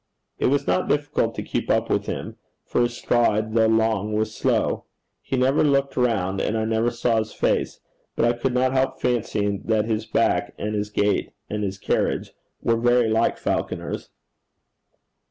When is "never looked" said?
5.37-5.95